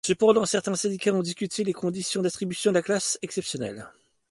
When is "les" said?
1.63-1.73